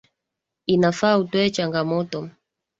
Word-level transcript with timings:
Inafaa 0.73 1.13
utoe 1.21 1.47
changamoto 1.55 2.19